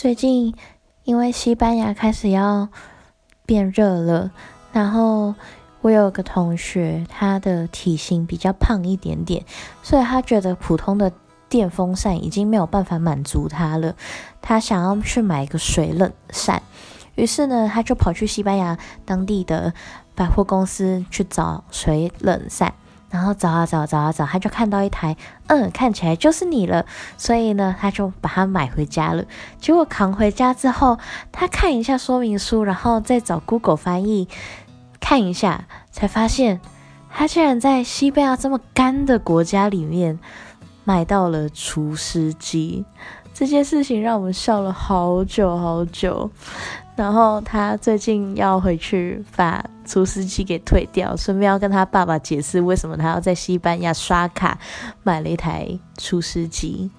[0.00, 0.54] 最近
[1.04, 2.70] 因为西班牙开始要
[3.44, 4.30] 变热了，
[4.72, 5.34] 然后
[5.82, 9.44] 我有个同学，他的体型比较胖一点点，
[9.82, 11.12] 所以他觉得普通的
[11.50, 13.94] 电风扇已经没有办法满足他了，
[14.40, 16.62] 他想要去买一个水冷扇。
[17.16, 19.74] 于是呢，他就跑去西班牙当地的
[20.14, 22.72] 百货公司去找水冷扇。
[23.10, 25.16] 然后找啊找，找啊找，他就看到一台，
[25.48, 26.86] 嗯，看起来就是你了，
[27.16, 29.24] 所以呢，他就把它买回家了。
[29.58, 30.98] 结果扛回家之后，
[31.32, 34.28] 他看一下说明书，然后再找 Google 翻译
[35.00, 36.60] 看一下，才发现
[37.12, 40.20] 他竟然在西班牙这么干的国家里面
[40.90, 42.84] 买到了厨师机。
[43.32, 46.28] 这件事情让我们笑了好久好久。
[46.96, 54.58] 然后他最近要回去把厨师机给退掉，顺便要跟他爸爸解释为什么他要在西班牙刷卡
[55.04, 56.90] 买了一台厨师机。